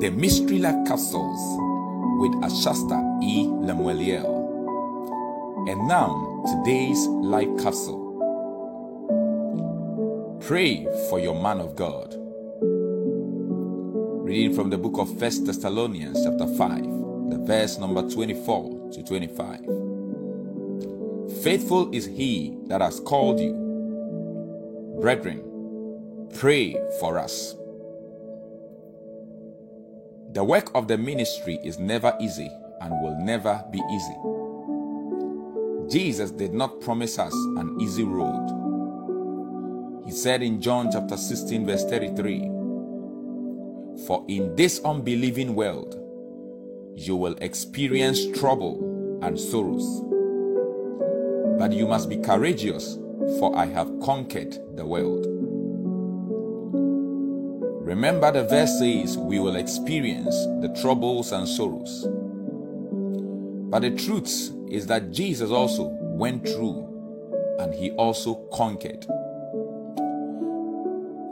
The 0.00 0.10
Mystery 0.10 0.58
Life 0.58 0.86
Capsules 0.88 1.40
with 2.18 2.32
Ashasta 2.42 3.00
E. 3.22 3.46
Lemueliel. 3.46 4.26
And 5.70 5.86
now, 5.86 6.42
today's 6.46 7.06
life 7.06 7.48
capsule. 7.62 8.02
Pray 10.40 10.84
for 11.08 11.20
your 11.20 11.40
man 11.40 11.60
of 11.60 11.76
God. 11.76 12.12
Reading 14.26 14.52
from 14.52 14.68
the 14.68 14.78
book 14.78 14.98
of 14.98 15.16
First 15.18 15.46
Thessalonians 15.46 16.24
chapter 16.24 16.48
5, 16.48 16.82
the 17.30 17.42
verse 17.46 17.78
number 17.78 18.02
24 18.02 18.90
to 18.94 19.02
25. 19.04 19.60
Faithful 21.44 21.94
is 21.94 22.06
he 22.06 22.58
that 22.66 22.80
has 22.80 22.98
called 22.98 23.38
you. 23.38 23.54
Brethren, 25.00 26.28
pray 26.34 26.76
for 26.98 27.16
us. 27.18 27.54
The 30.34 30.42
work 30.42 30.72
of 30.74 30.88
the 30.88 30.98
ministry 30.98 31.60
is 31.62 31.78
never 31.78 32.12
easy 32.20 32.50
and 32.80 32.90
will 32.90 33.16
never 33.20 33.64
be 33.70 33.80
easy. 33.92 34.16
Jesus 35.88 36.32
did 36.32 36.52
not 36.52 36.80
promise 36.80 37.20
us 37.20 37.32
an 37.56 37.78
easy 37.80 38.02
road. 38.02 38.50
He 40.04 40.10
said 40.10 40.42
in 40.42 40.60
John 40.60 40.90
chapter 40.90 41.16
16, 41.16 41.64
verse 41.64 41.84
33 41.84 42.50
For 44.08 44.24
in 44.26 44.56
this 44.56 44.80
unbelieving 44.84 45.54
world 45.54 45.94
you 46.96 47.14
will 47.14 47.36
experience 47.36 48.26
trouble 48.36 49.20
and 49.22 49.38
sorrows. 49.38 50.02
But 51.60 51.72
you 51.72 51.86
must 51.86 52.08
be 52.08 52.16
courageous, 52.16 52.98
for 53.38 53.56
I 53.56 53.66
have 53.66 54.00
conquered 54.00 54.58
the 54.74 54.84
world. 54.84 55.33
Remember, 57.84 58.32
the 58.32 58.44
verse 58.44 58.78
says 58.78 59.18
we 59.18 59.38
will 59.38 59.56
experience 59.56 60.34
the 60.62 60.74
troubles 60.80 61.32
and 61.32 61.46
sorrows. 61.46 62.06
But 63.70 63.80
the 63.80 63.90
truth 63.90 64.50
is 64.70 64.86
that 64.86 65.12
Jesus 65.12 65.50
also 65.50 65.88
went 66.00 66.48
through 66.48 67.56
and 67.60 67.74
he 67.74 67.90
also 67.90 68.36
conquered. 68.54 69.04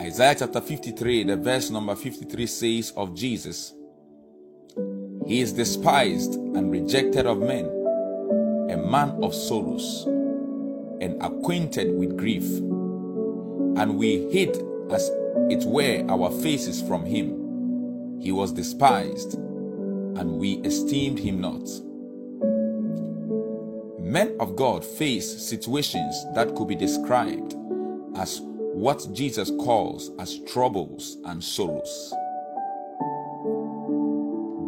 Isaiah 0.00 0.36
chapter 0.38 0.60
53, 0.60 1.24
the 1.24 1.36
verse 1.36 1.68
number 1.70 1.96
53 1.96 2.46
says 2.46 2.92
of 2.96 3.12
Jesus, 3.12 3.74
He 5.26 5.40
is 5.40 5.52
despised 5.52 6.34
and 6.34 6.70
rejected 6.70 7.26
of 7.26 7.38
men, 7.38 7.64
a 8.70 8.76
man 8.76 9.18
of 9.20 9.34
sorrows, 9.34 10.04
and 11.00 11.20
acquainted 11.20 11.92
with 11.98 12.16
grief. 12.16 12.44
And 12.44 13.98
we 13.98 14.30
hid 14.30 14.62
as 14.92 15.10
it 15.50 15.64
were 15.64 16.04
our 16.08 16.30
faces 16.42 16.82
from 16.82 17.04
him. 17.04 18.20
He 18.20 18.32
was 18.32 18.52
despised, 18.52 19.34
and 19.34 20.38
we 20.38 20.54
esteemed 20.64 21.18
him 21.18 21.40
not. 21.40 21.68
Men 24.00 24.36
of 24.40 24.56
God 24.56 24.84
face 24.84 25.46
situations 25.46 26.26
that 26.34 26.54
could 26.54 26.68
be 26.68 26.74
described 26.74 27.54
as 28.16 28.40
what 28.42 29.06
Jesus 29.12 29.50
calls 29.50 30.10
as 30.18 30.38
troubles 30.40 31.18
and 31.26 31.42
sorrows. 31.42 32.14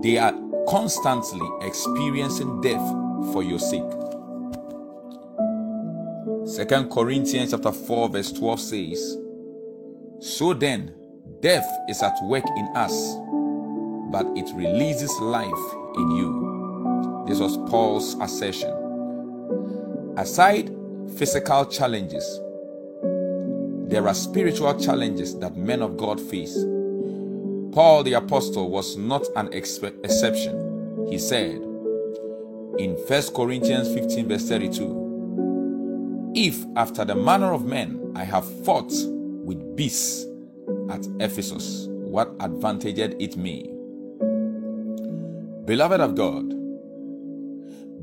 They 0.02 0.18
are 0.18 0.34
constantly 0.68 1.48
experiencing 1.66 2.60
death 2.60 2.86
for 3.32 3.42
your 3.42 3.58
sake. 3.58 3.82
2 6.68 6.88
Corinthians 6.88 7.50
chapter 7.50 7.72
4 7.72 8.08
verse 8.08 8.32
12 8.32 8.60
says, 8.60 9.18
So 10.20 10.52
then, 10.52 10.94
death 11.40 11.66
is 11.88 12.02
at 12.02 12.16
work 12.24 12.44
in 12.56 12.66
us, 12.76 13.14
but 14.10 14.26
it 14.36 14.52
releases 14.56 15.16
life 15.20 15.52
in 15.94 16.10
you. 16.10 17.24
This 17.28 17.38
was 17.38 17.56
Paul's 17.70 18.14
assertion. 18.20 18.72
Aside 20.16 20.74
physical 21.16 21.66
challenges, 21.66 22.24
there 23.88 24.08
are 24.08 24.14
spiritual 24.14 24.78
challenges 24.80 25.38
that 25.38 25.56
men 25.56 25.82
of 25.82 25.96
God 25.96 26.20
face. 26.20 26.56
Paul 27.72 28.02
the 28.02 28.14
apostle 28.14 28.70
was 28.70 28.96
not 28.96 29.24
an 29.36 29.52
exception. 29.52 31.06
He 31.08 31.18
said 31.18 31.62
in 32.78 32.96
1 33.06 33.22
Corinthians 33.34 33.94
15 33.94 34.28
verse 34.28 34.48
32, 34.48 36.32
If 36.34 36.64
after 36.74 37.04
the 37.04 37.14
manner 37.14 37.52
of 37.52 37.64
men 37.64 38.12
I 38.16 38.24
have 38.24 38.44
fought 38.64 38.92
with 39.48 39.76
beasts 39.76 40.26
at 40.90 41.06
Ephesus, 41.20 41.86
what 41.88 42.30
advantaged 42.40 43.16
it 43.18 43.34
me? 43.34 43.62
Beloved 45.64 46.02
of 46.02 46.14
God, 46.14 46.50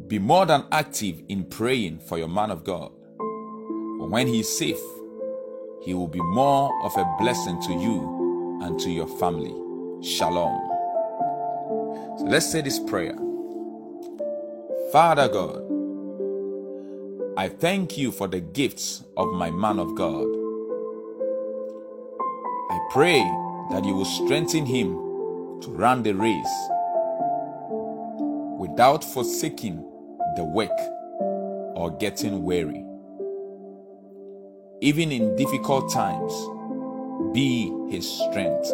be 0.07 0.17
more 0.17 0.47
than 0.47 0.65
active 0.71 1.21
in 1.29 1.43
praying 1.43 1.99
for 1.99 2.17
your 2.17 2.27
man 2.27 2.49
of 2.49 2.63
God. 2.63 2.91
When 4.09 4.25
he 4.25 4.39
is 4.39 4.57
safe, 4.57 4.81
he 5.83 5.93
will 5.93 6.07
be 6.07 6.19
more 6.19 6.71
of 6.83 6.97
a 6.97 7.05
blessing 7.19 7.61
to 7.61 7.73
you 7.73 8.59
and 8.63 8.79
to 8.79 8.89
your 8.89 9.07
family. 9.19 9.53
Shalom. 10.03 10.57
So 12.17 12.25
let's 12.25 12.51
say 12.51 12.61
this 12.61 12.79
prayer. 12.79 13.15
Father 14.91 15.27
God, 15.27 15.61
I 17.37 17.49
thank 17.49 17.99
you 17.99 18.11
for 18.11 18.27
the 18.27 18.39
gifts 18.39 19.03
of 19.15 19.27
my 19.33 19.51
man 19.51 19.77
of 19.77 19.93
God. 19.93 20.34
Pray 22.95 23.19
that 23.71 23.83
you 23.83 23.93
will 23.93 24.05
strengthen 24.05 24.65
him 24.65 24.93
to 25.59 25.67
run 25.71 26.01
the 26.01 26.13
race 26.13 26.55
without 28.57 29.03
forsaking 29.03 29.75
the 30.37 30.45
work 30.45 30.71
or 31.75 31.91
getting 31.99 32.41
weary. 32.41 32.85
Even 34.79 35.11
in 35.11 35.35
difficult 35.35 35.91
times, 35.91 36.31
be 37.33 37.69
his 37.89 38.09
strength. 38.09 38.71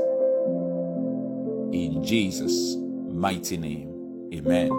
In 1.73 2.03
Jesus' 2.03 2.75
mighty 2.75 3.57
name, 3.57 3.89
amen. 4.35 4.69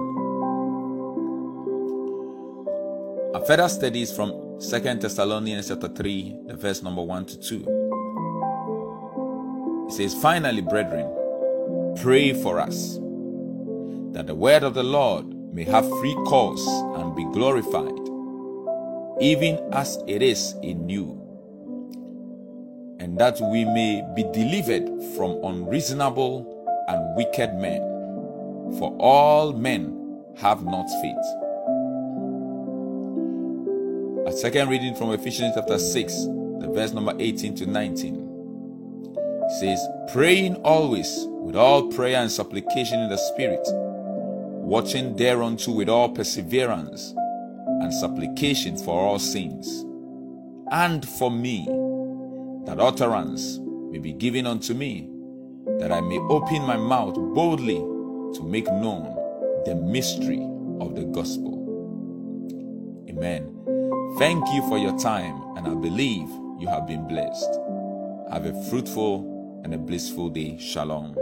Our 3.34 3.44
further 3.44 3.69
studies 3.69 4.14
from 4.14 4.60
Second 4.60 5.02
Thessalonians 5.02 5.66
chapter 5.66 5.88
3, 5.88 6.36
the 6.47 6.54
verse 6.54 6.81
number 6.81 7.02
1 7.02 7.25
to 7.26 7.41
2. 7.41 7.81
It 9.92 9.97
says, 9.97 10.14
Finally, 10.14 10.62
brethren, 10.62 11.04
pray 12.00 12.32
for 12.32 12.58
us, 12.58 12.94
that 14.14 14.26
the 14.26 14.34
word 14.34 14.62
of 14.62 14.72
the 14.72 14.82
Lord 14.82 15.26
may 15.53 15.64
have 15.64 15.86
free 15.86 16.14
course 16.25 16.66
and 16.97 17.14
be 17.14 17.25
glorified, 17.25 17.92
even 19.20 19.58
as 19.70 20.02
it 20.08 20.22
is 20.22 20.54
in 20.62 20.88
you, 20.88 21.20
and 23.00 23.19
that 23.19 23.38
we 23.42 23.66
may 23.66 24.02
be 24.16 24.22
delivered 24.32 24.88
from 25.14 25.38
unreasonable 25.44 26.48
and 26.88 27.14
wicked 27.14 27.52
men, 27.56 27.82
for 28.78 28.97
all 28.98 29.52
men 29.52 30.22
have 30.38 30.64
not 30.64 30.88
faith. 31.02 31.26
A 34.26 34.32
second 34.34 34.70
reading 34.70 34.94
from 34.94 35.12
Ephesians 35.12 35.52
chapter 35.54 35.78
6, 35.78 36.14
the 36.60 36.70
verse 36.72 36.94
number 36.94 37.12
18 37.19 37.54
to 37.56 37.66
19 37.66 38.21
says, 39.60 39.86
Praying 40.12 40.56
always 40.56 41.26
with 41.28 41.56
all 41.56 41.88
prayer 41.88 42.16
and 42.16 42.30
supplication 42.30 43.00
in 43.00 43.08
the 43.08 43.16
Spirit, 43.16 43.66
watching 43.66 45.16
thereunto 45.16 45.72
with 45.72 45.88
all 45.88 46.08
perseverance 46.08 47.14
and 47.66 47.92
supplication 47.92 48.76
for 48.76 48.98
all 48.98 49.18
saints, 49.18 49.84
and 50.70 51.06
for 51.06 51.30
me, 51.30 51.66
that 52.66 52.80
utterance 52.80 53.58
may 53.90 53.98
be 53.98 54.12
given 54.12 54.46
unto 54.46 54.72
me, 54.72 55.10
that 55.78 55.92
I 55.92 56.00
may 56.00 56.19
open 56.19 56.62
my 56.62 56.76
mouth 56.76 57.14
boldly 57.34 57.78
to 57.78 58.43
make 58.44 58.66
known 58.66 59.14
the 59.64 59.75
mystery 59.75 60.43
of 60.81 60.94
the 60.94 61.04
gospel. 61.04 61.58
Amen. 63.08 63.52
Thank 64.19 64.46
you 64.54 64.66
for 64.69 64.78
your 64.78 64.96
time, 64.99 65.43
and 65.56 65.66
I 65.66 65.75
believe 65.75 66.28
you 66.58 66.69
have 66.69 66.87
been 66.87 67.06
blessed. 67.08 67.58
Have 68.31 68.46
a 68.46 68.64
fruitful 68.70 69.32
and 69.62 69.75
a 69.75 69.79
blissful 69.79 70.29
day. 70.29 70.59
Shalom. 70.59 71.21